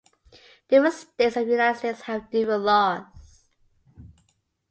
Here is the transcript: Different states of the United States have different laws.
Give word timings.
Different 0.67 0.95
states 0.95 1.37
of 1.37 1.45
the 1.45 1.51
United 1.51 1.77
States 1.77 2.01
have 2.01 2.31
different 2.31 2.63
laws. 2.63 3.47